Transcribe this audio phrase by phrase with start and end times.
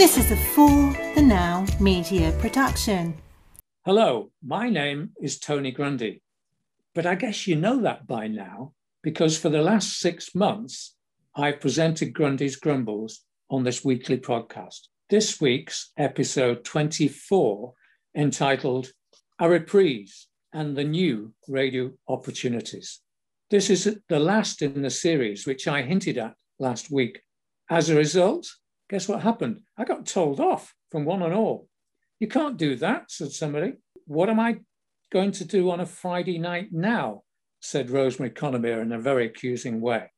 [0.00, 3.12] This is a For the Now media production.
[3.84, 6.22] Hello, my name is Tony Grundy,
[6.94, 10.96] but I guess you know that by now because for the last six months,
[11.36, 14.88] I've presented Grundy's Grumbles on this weekly podcast.
[15.10, 17.74] This week's episode 24,
[18.16, 18.92] entitled
[19.38, 23.00] A Reprise and the New Radio Opportunities.
[23.50, 27.20] This is the last in the series, which I hinted at last week.
[27.68, 28.50] As a result,
[28.90, 29.60] guess what happened?
[29.78, 31.68] I got told off from one and all.
[32.18, 33.74] You can't do that, said somebody.
[34.06, 34.56] What am I
[35.12, 37.22] going to do on a Friday night now?
[37.60, 40.10] said Rosemary Connemere in a very accusing way.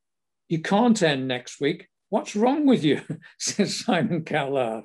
[0.49, 1.89] You can't end next week.
[2.09, 3.03] What's wrong with you?
[3.39, 4.85] said Simon Callard.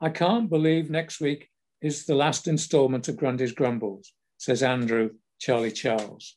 [0.00, 1.48] I can't believe next week
[1.82, 6.36] is the last instalment of Grundy's Grumbles, says Andrew Charlie Charles.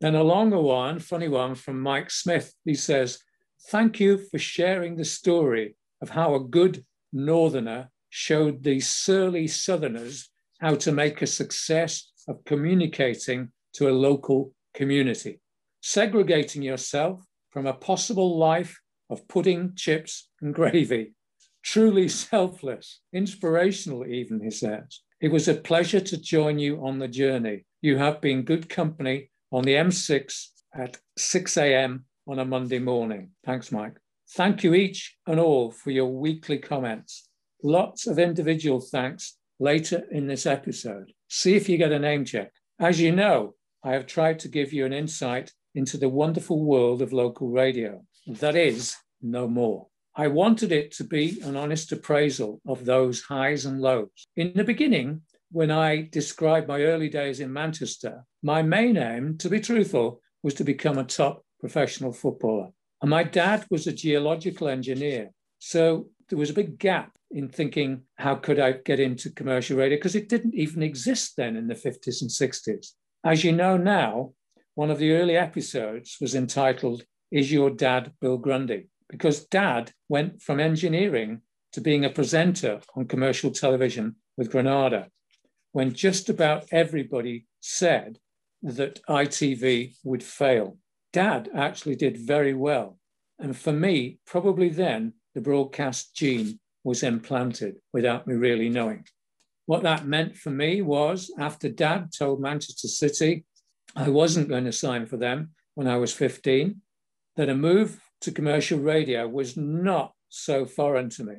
[0.00, 2.54] Then a longer one, funny one from Mike Smith.
[2.64, 3.18] He says,
[3.68, 10.30] Thank you for sharing the story of how a good northerner showed these surly southerners
[10.60, 15.40] how to make a success of communicating to a local community,
[15.80, 18.78] segregating yourself from a possible life
[19.10, 21.14] of pudding, chips, and gravy.
[21.62, 25.00] Truly selfless, inspirational, even, he says.
[25.20, 27.64] It was a pleasure to join you on the journey.
[27.82, 32.04] You have been good company on the M6 at 6 a.m.
[32.26, 33.30] on a Monday morning.
[33.44, 33.96] Thanks, Mike.
[34.32, 37.28] Thank you each and all for your weekly comments.
[37.62, 41.12] Lots of individual thanks later in this episode.
[41.28, 42.52] See if you get a name check.
[42.78, 47.00] As you know, I have tried to give you an insight into the wonderful world
[47.00, 48.02] of local radio.
[48.26, 49.86] That is, no more.
[50.14, 54.26] I wanted it to be an honest appraisal of those highs and lows.
[54.36, 59.48] In the beginning, when I described my early days in Manchester, my main aim, to
[59.48, 62.70] be truthful, was to become a top professional footballer.
[63.00, 65.30] And my dad was a geological engineer.
[65.58, 69.96] So there was a big gap in thinking, how could I get into commercial radio?
[69.96, 72.92] Because it didn't even exist then in the 50s and 60s.
[73.24, 74.32] As you know now,
[74.74, 78.88] one of the early episodes was entitled, Is Your Dad Bill Grundy?
[79.08, 81.42] Because dad went from engineering
[81.72, 85.08] to being a presenter on commercial television with Granada,
[85.72, 88.18] when just about everybody said
[88.62, 90.78] that ITV would fail.
[91.12, 92.98] Dad actually did very well.
[93.38, 99.04] And for me, probably then, the broadcast gene was implanted without me really knowing.
[99.66, 103.44] What that meant for me was after dad told Manchester City
[103.94, 106.80] I wasn't going to sign for them when I was 15,
[107.36, 111.36] that a move to commercial radio was not so foreign to me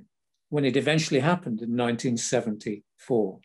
[0.49, 3.39] when it eventually happened in 1974.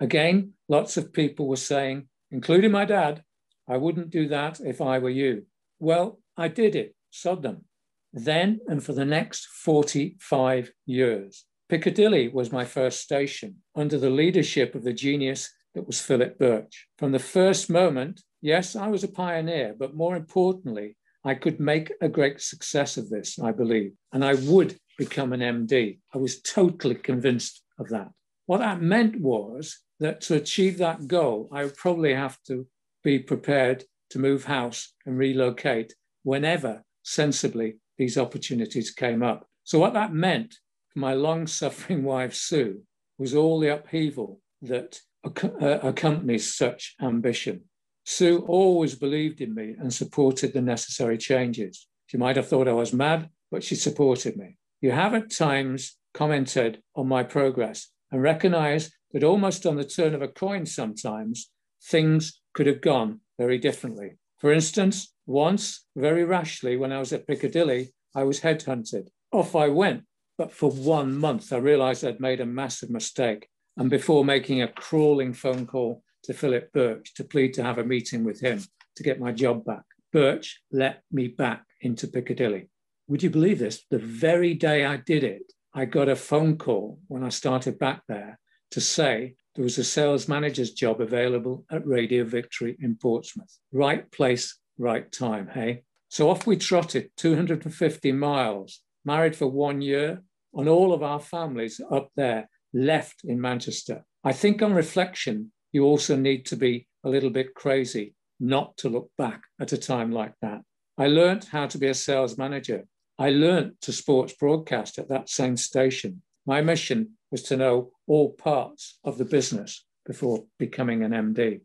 [0.00, 3.22] Again, lots of people were saying, including my dad,
[3.68, 5.46] I wouldn't do that if I were you.
[5.78, 7.64] Well, I did it, sod them.
[8.12, 11.44] Then and for the next 45 years.
[11.68, 16.86] Piccadilly was my first station under the leadership of the genius that was Philip Birch.
[16.98, 21.92] From the first moment, yes, I was a pioneer, but more importantly, I could make
[22.00, 25.98] a great success of this, I believe, and I would become an MD.
[26.14, 28.10] I was totally convinced of that.
[28.46, 32.66] What that meant was that to achieve that goal, I would probably have to
[33.02, 33.84] be prepared
[34.14, 35.92] to move house and relocate
[36.22, 39.48] whenever sensibly these opportunities came up.
[39.64, 40.54] So, what that meant
[40.92, 42.82] for my long suffering wife, Sue,
[43.18, 47.62] was all the upheaval that uh, accompanies such ambition.
[48.04, 51.88] Sue always believed in me and supported the necessary changes.
[52.06, 54.58] She might have thought I was mad, but she supported me.
[54.80, 60.14] You have at times commented on my progress and recognized that almost on the turn
[60.14, 61.50] of a coin sometimes,
[61.82, 64.16] things could have gone very differently.
[64.38, 69.08] For instance, once, very rashly, when I was at Piccadilly, I was headhunted.
[69.32, 70.04] Off I went,
[70.38, 73.48] but for one month, I realized I'd made a massive mistake.
[73.76, 77.84] And before making a crawling phone call to Philip Birch to plead to have a
[77.84, 78.62] meeting with him
[78.96, 79.82] to get my job back,
[80.12, 82.68] Birch let me back into Piccadilly.
[83.08, 83.84] Would you believe this?
[83.90, 88.02] The very day I did it, I got a phone call when I started back
[88.08, 88.38] there
[88.70, 93.58] to say there was a sales manager's job available at Radio Victory in Portsmouth.
[93.72, 95.84] Right place, right time, hey?
[96.08, 100.22] So off we trotted 250 miles, married for one year,
[100.54, 104.04] and all of our families up there left in Manchester.
[104.24, 108.88] I think on reflection, you also need to be a little bit crazy not to
[108.88, 110.62] look back at a time like that.
[110.98, 112.84] I learned how to be a sales manager.
[113.18, 116.22] I learned to sports broadcast at that same station.
[116.46, 121.60] My mission was to know all parts of the business before becoming an MD.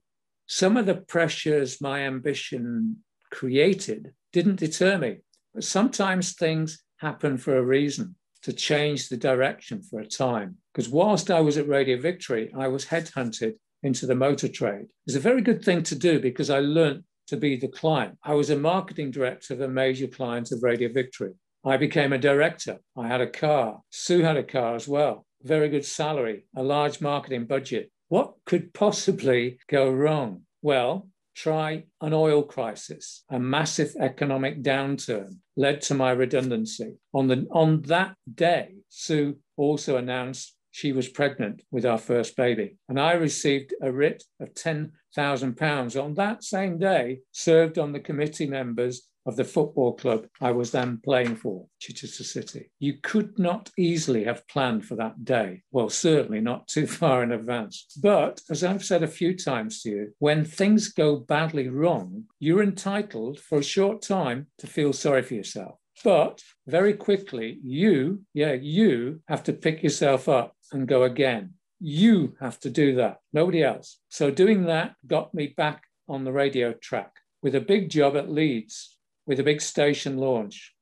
[0.47, 2.97] Some of the pressures my ambition
[3.31, 5.17] created didn't deter me,
[5.53, 8.15] but sometimes things happen for a reason.
[8.41, 10.55] to change the direction for a time.
[10.73, 14.85] Because whilst I was at Radio Victory, I was headhunted into the motor trade.
[15.05, 18.17] It's a very good thing to do because I learned to be the client.
[18.23, 21.33] I was a marketing director of a major client of Radio Victory.
[21.65, 22.77] I became a director.
[22.97, 23.81] I had a car.
[23.89, 25.25] Sue had a car as well.
[25.43, 27.91] Very good salary, a large marketing budget.
[28.09, 30.41] What could possibly go wrong?
[30.61, 36.95] Well, try an oil crisis, a massive economic downturn led to my redundancy.
[37.13, 42.77] On, the, on that day, Sue also announced she was pregnant with our first baby.
[42.87, 48.47] And I received a writ of £10,000 on that same day, served on the committee
[48.47, 52.71] members of the football club I was then playing for, Chichester City.
[52.79, 55.61] You could not easily have planned for that day.
[55.71, 57.85] Well, certainly not too far in advance.
[58.01, 62.63] But as I've said a few times to you, when things go badly wrong, you're
[62.63, 65.75] entitled for a short time to feel sorry for yourself.
[66.03, 71.53] But very quickly, you, yeah, you have to pick yourself up and go again.
[71.79, 73.99] You have to do that, nobody else.
[74.09, 77.11] So doing that got me back on the radio track
[77.43, 78.97] with a big job at Leeds
[79.29, 80.73] with a big station launch.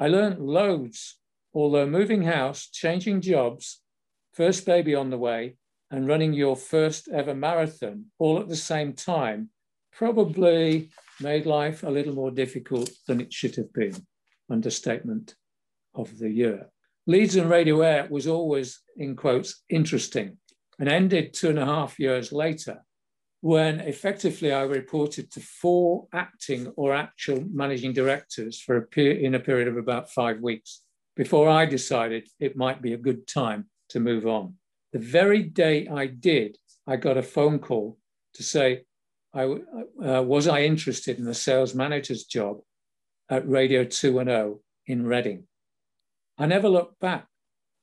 [0.00, 1.16] I learned loads,
[1.54, 3.82] although moving house, changing jobs,
[4.32, 5.54] first baby on the way,
[5.92, 9.50] and running your first ever marathon all at the same time
[9.92, 13.94] probably made life a little more difficult than it should have been.
[14.50, 15.36] Understatement
[15.94, 16.66] of the year.
[17.06, 20.38] Leeds and Radio Aire was always, in quotes, interesting
[20.80, 22.82] and ended two and a half years later
[23.44, 29.38] when effectively I reported to four acting or actual managing directors for a in a
[29.38, 30.80] period of about five weeks
[31.14, 34.54] before I decided it might be a good time to move on.
[34.94, 36.56] The very day I did,
[36.86, 37.98] I got a phone call
[38.32, 38.84] to say,
[39.34, 42.60] I, uh, was I interested in the sales manager's job
[43.28, 45.44] at Radio 210 in Reading?
[46.38, 47.26] I never looked back,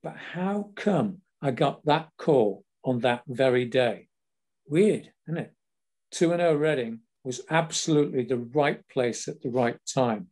[0.02, 4.08] but how come I got that call on that very day?
[4.72, 5.52] Weird, isn't it?
[6.12, 10.28] 2 0 Reading was absolutely the right place at the right time.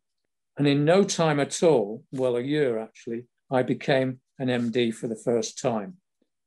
[0.57, 5.09] And in no time at all, well, a year actually, I became an MD for
[5.09, 5.97] the first time.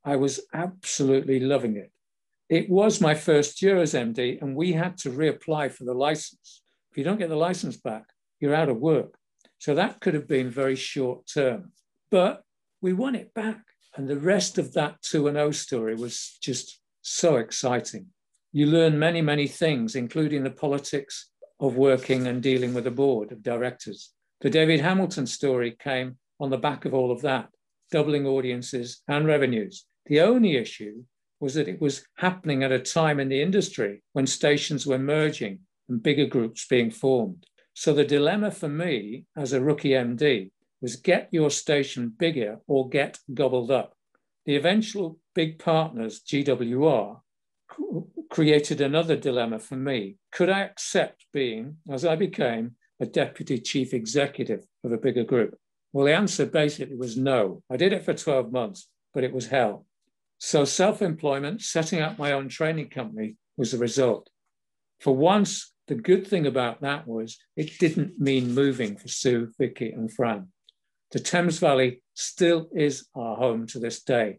[0.06, 1.92] I was absolutely loving it.
[2.48, 6.62] It was my first year as MD, and we had to reapply for the license.
[6.90, 8.04] If you don't get the license back,
[8.40, 9.18] you're out of work.
[9.58, 11.72] So that could have been very short term.
[12.10, 12.42] But
[12.80, 13.60] we won it back.
[13.94, 18.06] And the rest of that 2 0 story was just so exciting.
[18.52, 21.28] You learn many, many things, including the politics
[21.60, 24.12] of working and dealing with a board of directors.
[24.40, 27.48] The David Hamilton story came on the back of all of that,
[27.90, 29.84] doubling audiences and revenues.
[30.06, 31.04] The only issue
[31.38, 35.60] was that it was happening at a time in the industry when stations were merging
[35.88, 37.46] and bigger groups being formed.
[37.74, 40.50] So the dilemma for me as a rookie MD
[40.80, 43.96] was get your station bigger or get gobbled up.
[44.46, 47.20] The eventual big partners, GWR,
[48.30, 50.16] created another dilemma for me.
[50.32, 55.56] Could I accept being, as I became, a deputy chief executive of a bigger group?
[55.92, 57.62] Well, the answer basically was no.
[57.70, 59.86] I did it for 12 months, but it was hell.
[60.38, 64.28] So self employment, setting up my own training company was the result.
[65.00, 69.90] For once, the good thing about that was it didn't mean moving for Sue, Vicky,
[69.90, 70.48] and Fran.
[71.12, 74.38] The Thames Valley still is our home to this day,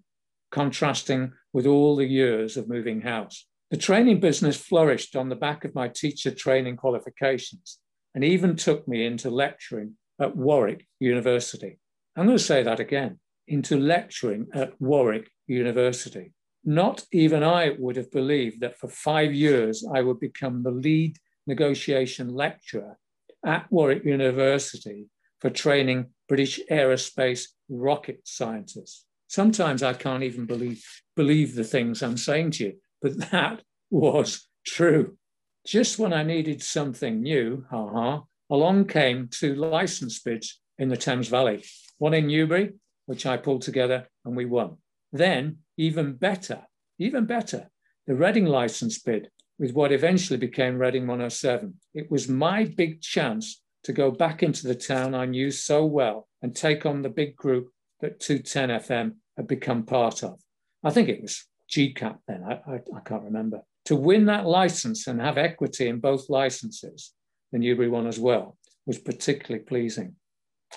[0.52, 3.46] contrasting with all the years of moving house.
[3.70, 7.77] The training business flourished on the back of my teacher training qualifications
[8.15, 11.77] and even took me into lecturing at Warwick University.
[12.15, 16.34] I'm going to say that again into lecturing at Warwick University.
[16.65, 21.18] Not even I would have believed that for five years I would become the lead
[21.46, 22.98] negotiation lecturer
[23.46, 25.06] at Warwick University
[25.39, 29.06] for training British aerospace rocket scientists.
[29.27, 30.84] Sometimes I can't even believe,
[31.15, 32.74] believe the things I'm saying to you.
[33.01, 35.18] But that was true.
[35.65, 41.30] Just when I needed something new, haha, along came two license bids in the Thames
[41.30, 41.63] Valley,
[41.98, 42.74] one in Newbury,
[43.06, 44.77] which I pulled together and we won.
[45.12, 46.63] Then, even better,
[47.00, 47.70] even better,
[48.08, 51.75] the Reading license bid with what eventually became Reading 107.
[51.94, 56.28] It was my big chance to go back into the town I knew so well
[56.42, 57.70] and take on the big group
[58.02, 60.40] that 210 FM had become part of.
[60.84, 63.62] I think it was GCAP then, I, I, I can't remember.
[63.86, 67.13] To win that license and have equity in both licenses,
[67.52, 70.16] the Newbury one as well, was particularly pleasing.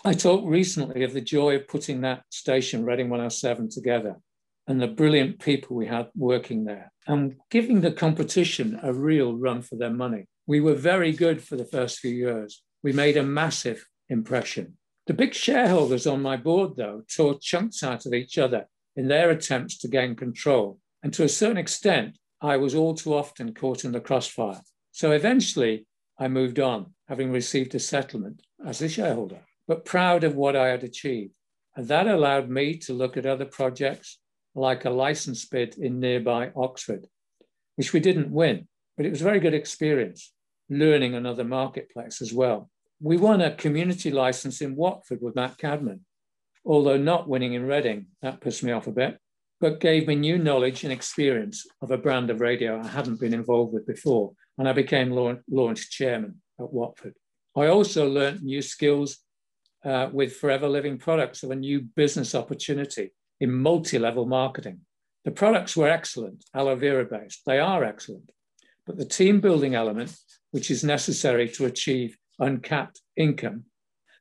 [0.05, 4.17] I talked recently of the joy of putting that station, Reading 107, together
[4.67, 9.63] and the brilliant people we had working there and giving the competition a real run
[9.63, 10.27] for their money.
[10.47, 12.63] We were very good for the first few years.
[12.87, 14.77] We made a massive impression.
[15.09, 19.31] The big shareholders on my board, though, tore chunks out of each other in their
[19.31, 20.79] attempts to gain control.
[21.03, 24.61] And to a certain extent, I was all too often caught in the crossfire.
[24.93, 25.85] So eventually,
[26.17, 30.69] I moved on, having received a settlement as a shareholder, but proud of what I
[30.69, 31.35] had achieved.
[31.75, 34.21] And that allowed me to look at other projects
[34.55, 37.09] like a license bid in nearby Oxford,
[37.75, 40.33] which we didn't win, but it was a very good experience,
[40.71, 42.71] learning another marketplace as well.
[43.01, 46.01] We won a community license in Watford with Matt Cadman,
[46.65, 48.07] although not winning in Reading.
[48.23, 49.19] That pissed me off a bit,
[49.61, 53.35] but gave me new knowledge and experience of a brand of radio I hadn't been
[53.35, 55.11] involved with before, and I became
[55.49, 57.15] launch chairman at Watford.
[57.55, 59.19] I also learned new skills
[59.85, 64.81] uh, with Forever Living products of a new business opportunity in multi level marketing.
[65.25, 67.43] The products were excellent, aloe vera based.
[67.47, 68.31] They are excellent.
[68.87, 70.17] But the team building element,
[70.51, 73.65] which is necessary to achieve uncapped income,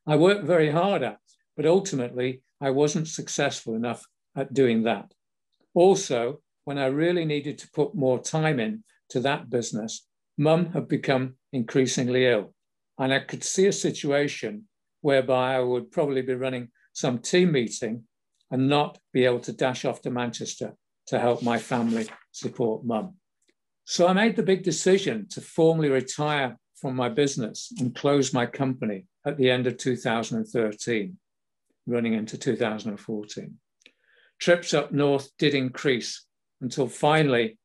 [0.08, 1.20] I worked very hard at,
[1.56, 4.06] but ultimately I wasn't successful enough
[4.36, 5.14] at doing that.
[5.74, 10.08] Also, when I really needed to put more time in to that business,
[10.38, 12.54] mum had become increasingly ill.
[12.98, 14.68] And I could see a situation
[15.02, 18.04] whereby I would probably be running some team meeting
[18.52, 20.76] and not be able to dash off to Manchester
[21.08, 23.16] to help my family support mum.
[23.86, 28.46] So I made the big decision to formally retire from my business and close my
[28.46, 31.18] company at the end of 2013,
[31.88, 33.58] running into 2014.
[34.40, 36.26] Trips up north did increase
[36.62, 37.58] until finally,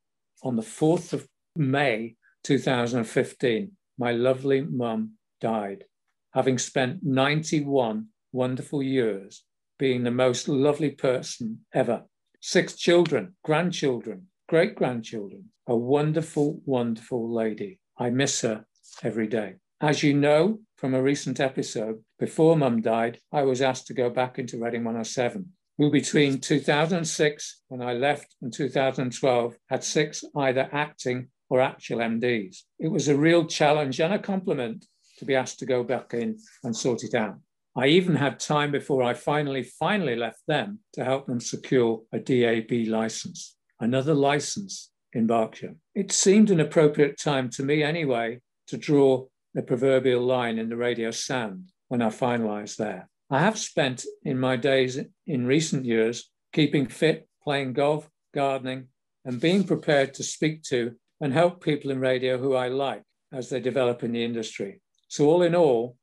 [0.43, 1.27] on the 4th of
[1.57, 5.85] May 2015, my lovely mum died,
[6.33, 9.45] having spent 91 wonderful years
[9.79, 12.05] being the most lovely person ever.
[12.41, 17.79] Six children, grandchildren, great grandchildren, a wonderful, wonderful lady.
[17.99, 18.65] I miss her
[19.03, 19.55] every day.
[19.81, 24.11] As you know from a recent episode, before mum died, I was asked to go
[24.11, 30.69] back into Reading 107 who between 2006, when I left, and 2012 had six either
[30.73, 32.65] acting or actual MDs.
[32.79, 34.85] It was a real challenge and a compliment
[35.17, 37.37] to be asked to go back in and sort it out.
[37.75, 42.19] I even had time before I finally, finally left them to help them secure a
[42.19, 45.77] DAB license, another license in Berkshire.
[45.95, 48.41] It seemed an appropriate time to me anyway
[48.71, 53.09] to draw the proverbial line in the radio sand when I finalize there.
[53.31, 58.89] I have spent in my days in recent years keeping fit, playing golf, gardening,
[59.25, 63.49] and being prepared to speak to and help people in radio who I like as
[63.49, 64.81] they develop in the industry.
[65.09, 65.97] So, all in all,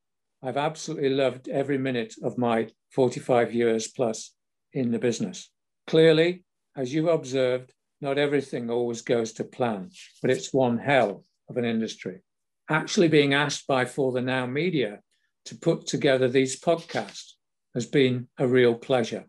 [0.44, 4.34] I've absolutely loved every minute of my 45 years plus
[4.74, 5.50] in the business.
[5.88, 6.44] Clearly,
[6.76, 9.90] as you've observed, not everything always goes to plan,
[10.22, 12.22] but it's one hell of an industry.
[12.70, 15.00] Actually, being asked by For the Now Media
[15.46, 17.34] to put together these podcasts
[17.74, 19.26] has been a real pleasure.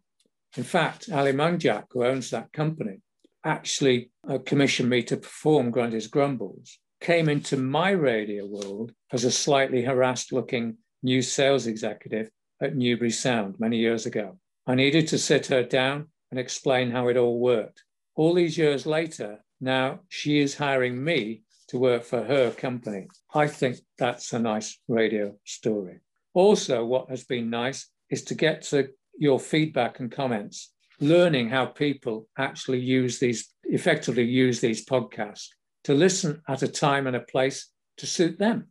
[0.56, 3.00] In fact, Ali Mangjak, who owns that company,
[3.44, 9.30] actually uh, commissioned me to perform Grundy's Grumbles, came into my radio world as a
[9.30, 12.30] slightly harassed looking new sales executive
[12.60, 14.38] at Newbury Sound many years ago.
[14.66, 17.84] I needed to sit her down and explain how it all worked.
[18.16, 23.06] All these years later, now she is hiring me to work for her company.
[23.34, 26.00] I think that's a nice radio story.
[26.34, 31.66] Also, what has been nice is to get to your feedback and comments learning how
[31.66, 35.48] people actually use these, effectively use these podcasts
[35.84, 38.68] to listen at a time and a place to suit them.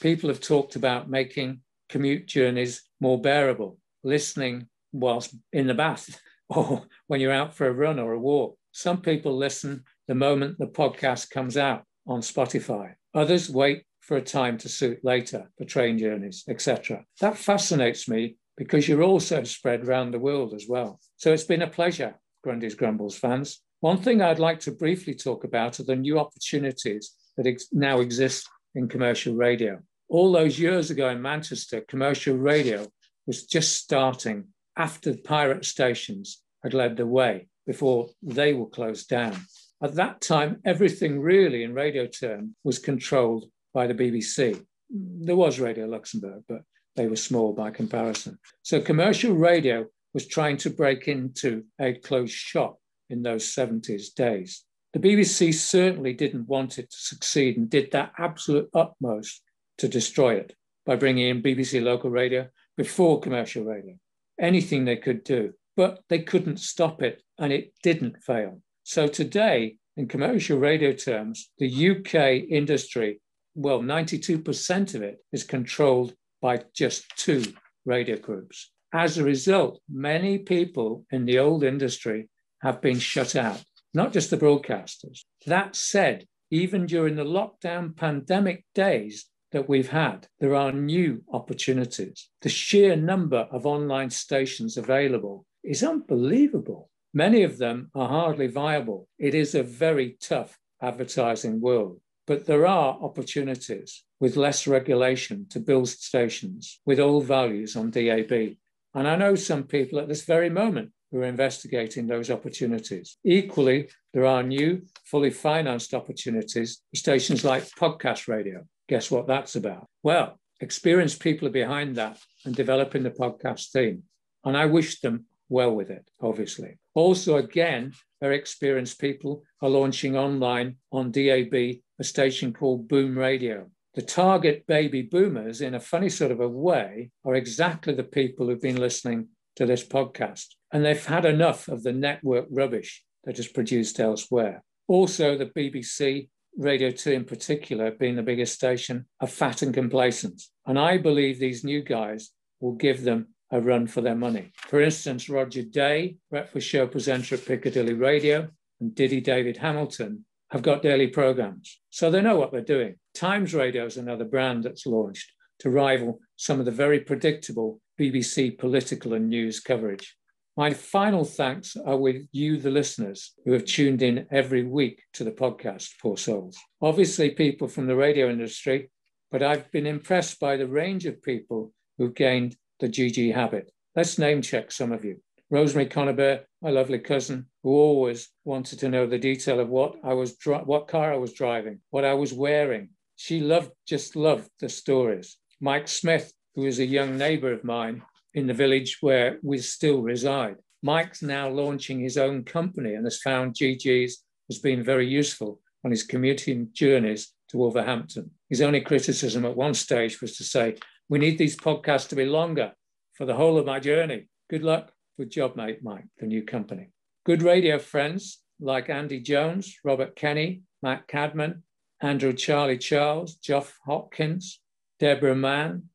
[0.00, 6.82] People have talked about making commute journeys more bearable, listening whilst in the bath or
[7.06, 8.56] when you're out for a run or a walk.
[8.72, 12.94] Some people listen the moment the podcast comes out on Spotify.
[13.14, 17.04] Others wait for a time to suit later for train journeys, etc.
[17.20, 21.00] That fascinates me because you're also spread around the world as well.
[21.16, 23.60] So it's been a pleasure, Grundy's Grumbles fans.
[23.80, 28.00] One thing I'd like to briefly talk about are the new opportunities that ex- now
[28.00, 29.78] exist in commercial radio.
[30.08, 32.86] All those years ago in Manchester, commercial radio
[33.26, 39.36] was just starting after pirate stations had led the way before they were closed down.
[39.82, 44.62] At that time, everything really in radio term was controlled by the BBC.
[44.90, 46.62] There was Radio Luxembourg, but
[46.96, 48.38] they were small by comparison.
[48.62, 54.64] So commercial radio was trying to break into a closed shop in those 70s days.
[54.92, 59.40] The BBC certainly didn't want it to succeed and did that absolute utmost
[59.78, 63.94] to destroy it by bringing in BBC local radio before commercial radio.
[64.38, 68.60] Anything they could do, but they couldn't stop it and it didn't fail.
[68.90, 73.20] So today, in commercial radio terms, the UK industry,
[73.54, 77.44] well, 92% of it is controlled by just two
[77.84, 78.72] radio groups.
[78.92, 82.30] As a result, many people in the old industry
[82.62, 83.62] have been shut out,
[83.94, 85.20] not just the broadcasters.
[85.46, 92.28] That said, even during the lockdown pandemic days that we've had, there are new opportunities.
[92.42, 96.89] The sheer number of online stations available is unbelievable.
[97.12, 99.08] Many of them are hardly viable.
[99.18, 102.00] It is a very tough advertising world.
[102.26, 108.56] But there are opportunities with less regulation to build stations with old values on DAB.
[108.94, 113.16] And I know some people at this very moment who are investigating those opportunities.
[113.24, 118.64] Equally, there are new, fully financed opportunities for stations like podcast radio.
[118.88, 119.88] Guess what that's about?
[120.04, 124.04] Well, experienced people are behind that and developing the podcast theme.
[124.44, 126.78] And I wish them well with it, obviously.
[127.00, 133.70] Also, again, very experienced people are launching online on DAB a station called Boom Radio.
[133.94, 138.46] The target baby boomers, in a funny sort of a way, are exactly the people
[138.46, 140.48] who've been listening to this podcast.
[140.74, 144.62] And they've had enough of the network rubbish that is produced elsewhere.
[144.86, 146.28] Also, the BBC,
[146.58, 150.42] Radio 2 in particular, being the biggest station, are fat and complacent.
[150.66, 152.30] And I believe these new guys
[152.60, 154.52] will give them a run for their money.
[154.68, 158.48] For instance, Roger Day, breakfast show presenter at Piccadilly Radio,
[158.80, 161.80] and Diddy David Hamilton have got daily programs.
[161.90, 162.96] So they know what they're doing.
[163.14, 168.58] Times Radio is another brand that's launched to rival some of the very predictable BBC
[168.58, 170.16] political and news coverage.
[170.56, 175.24] My final thanks are with you, the listeners, who have tuned in every week to
[175.24, 176.56] the podcast, Poor Souls.
[176.82, 178.90] Obviously, people from the radio industry,
[179.30, 183.70] but I've been impressed by the range of people who've gained the GG habit.
[183.94, 185.20] Let's name check some of you.
[185.50, 190.14] Rosemary Connor my lovely cousin, who always wanted to know the detail of what I
[190.14, 192.90] was dri- what car I was driving, what I was wearing.
[193.16, 195.36] She loved, just loved the stories.
[195.60, 198.02] Mike Smith, who is a young neighbor of mine
[198.34, 200.56] in the village where we still reside.
[200.82, 205.90] Mike's now launching his own company and has found GG's has been very useful on
[205.90, 208.30] his commuting journeys to Wolverhampton.
[208.48, 210.76] His only criticism at one stage was to say,
[211.10, 212.72] We need these podcasts to be longer
[213.14, 214.28] for the whole of my journey.
[214.48, 214.92] Good luck.
[215.18, 216.92] with job, mate, Mike, the new company.
[217.26, 221.64] Good radio friends like Andy Jones, Robert Kenny, Matt Cadman,
[222.00, 224.60] Andrew Charlie Charles, Geoff Hopkins,
[225.00, 225.88] Deborah Mann,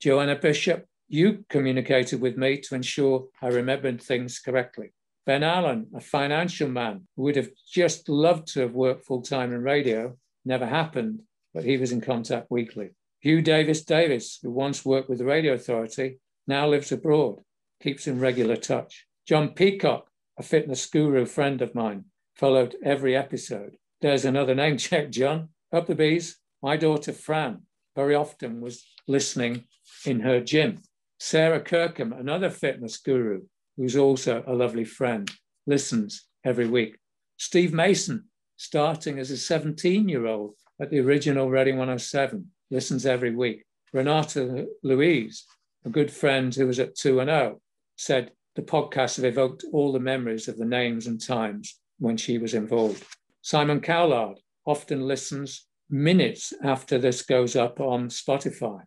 [0.00, 4.92] Joanna Bishop, you communicated with me to ensure I remembered things correctly.
[5.24, 9.52] Ben Allen, a financial man who would have just loved to have worked full time
[9.54, 11.22] in radio, never happened,
[11.54, 12.90] but he was in contact weekly.
[13.20, 17.40] Hugh Davis Davis, who once worked with the Radio Authority, now lives abroad
[17.82, 19.06] keeps in regular touch.
[19.26, 23.76] John Peacock, a fitness guru friend of mine, followed every episode.
[24.00, 25.50] There's another name check, John.
[25.72, 26.38] Up the bees.
[26.62, 27.62] My daughter Fran
[27.94, 29.64] very often was listening
[30.04, 30.82] in her gym.
[31.20, 33.42] Sarah Kirkham, another fitness guru,
[33.76, 35.30] who's also a lovely friend,
[35.66, 36.96] listens every week.
[37.36, 38.24] Steve Mason,
[38.56, 43.64] starting as a 17 year old at the original Reading 107, listens every week.
[43.92, 45.44] Renata Louise,
[45.84, 47.60] a good friend who was at 2 and 0,
[47.96, 52.38] said the podcast have evoked all the memories of the names and times when she
[52.38, 53.04] was involved.
[53.42, 58.82] Simon Cowlard often listens minutes after this goes up on Spotify,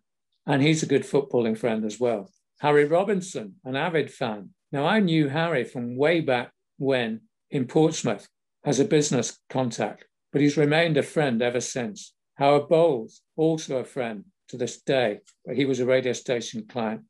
[0.46, 2.30] and he's a good footballing friend as well.
[2.60, 4.50] Harry Robinson, an avid fan.
[4.70, 8.28] Now, I knew Harry from way back when in Portsmouth
[8.64, 12.14] as a business contact, but he's remained a friend ever since.
[12.34, 17.02] Howard Bowles, also a friend to this day, but he was a radio station client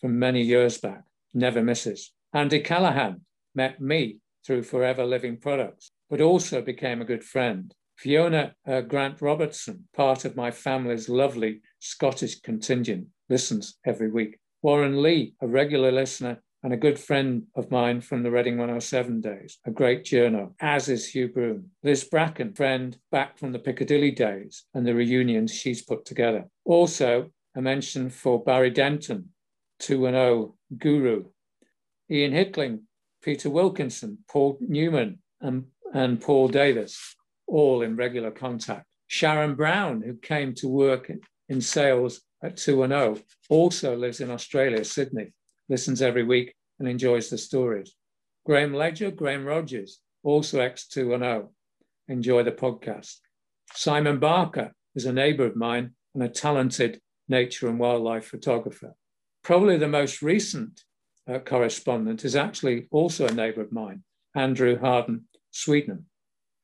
[0.00, 2.12] from many years back never misses.
[2.32, 3.20] Andy Callahan
[3.54, 7.74] met me through Forever Living Products, but also became a good friend.
[7.96, 14.38] Fiona uh, Grant Robertson, part of my family's lovely Scottish contingent, listens every week.
[14.62, 19.20] Warren Lee, a regular listener and a good friend of mine from the Reading 107
[19.20, 21.70] days, a great journo, as is Hugh Broom.
[21.82, 26.44] Liz Bracken, friend back from the Piccadilly days and the reunions she's put together.
[26.64, 29.30] Also, a mention for Barry Denton,
[29.80, 31.24] 2 0 Guru,
[32.10, 32.82] Ian Hickling,
[33.22, 38.84] Peter Wilkinson, Paul Newman, and, and Paul Davis, all in regular contact.
[39.06, 41.10] Sharon Brown, who came to work
[41.48, 43.18] in sales at 2 0,
[43.48, 45.32] also lives in Australia, Sydney,
[45.70, 47.94] listens every week and enjoys the stories.
[48.44, 51.50] Graham Ledger, Graham Rogers, also ex 2 0,
[52.08, 53.16] enjoy the podcast.
[53.72, 58.94] Simon Barker is a neighbour of mine and a talented nature and wildlife photographer.
[59.42, 60.82] Probably the most recent
[61.32, 64.02] uh, correspondent is actually also a neighbour of mine,
[64.34, 66.04] Andrew Harden Sweetnam,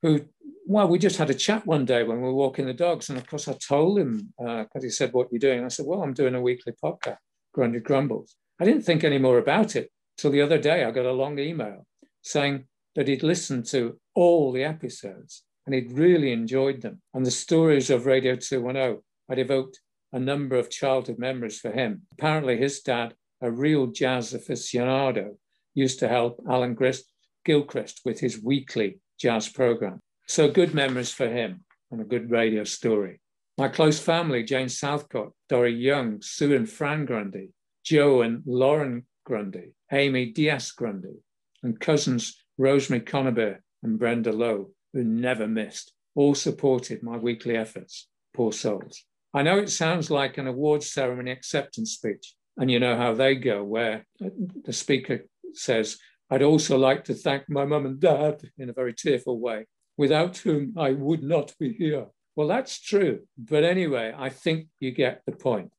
[0.02, 0.22] who,
[0.66, 3.08] well, we just had a chat one day when we were walking the dogs.
[3.08, 5.64] And of course, I told him, because uh, he said, What are you doing?
[5.64, 7.18] I said, Well, I'm doing a weekly podcast.
[7.54, 8.36] Grundy Grumbles.
[8.58, 10.84] I didn't think any more about it till the other day.
[10.84, 11.86] I got a long email
[12.22, 12.64] saying
[12.94, 17.02] that he'd listened to all the episodes and he'd really enjoyed them.
[17.12, 19.80] And the stories of Radio 210 had evoked
[20.12, 22.02] a number of childhood memories for him.
[22.12, 25.36] Apparently, his dad, a real jazz aficionado,
[25.74, 27.12] used to help Alan Grist,
[27.44, 30.00] Gilchrist with his weekly jazz program.
[30.26, 33.20] So good memories for him and a good radio story.
[33.58, 37.50] My close family, Jane Southcott, Dory Young, Sue and Fran Grundy,
[37.86, 41.22] Joe and Lauren Grundy, Amy Diaz Grundy,
[41.62, 48.08] and cousins Rosemary Conaber and Brenda Lowe, who never missed, all supported my weekly efforts.
[48.34, 49.04] Poor souls.
[49.32, 53.36] I know it sounds like an awards ceremony acceptance speech, and you know how they
[53.36, 55.96] go, where the speaker says,
[56.28, 60.38] I'd also like to thank my mum and dad in a very tearful way, without
[60.38, 62.06] whom I would not be here.
[62.34, 63.20] Well, that's true.
[63.38, 65.70] But anyway, I think you get the point.